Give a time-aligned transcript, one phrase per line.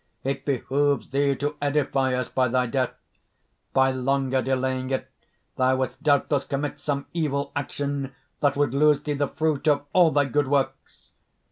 [0.23, 2.95] it behooves thee to edify us by thy death!
[3.71, 5.11] By longer delaying it,
[5.57, 10.09] thou wouldst doubtless commit some evil action that would lose thee the fruit of all
[10.09, 11.11] thy good works.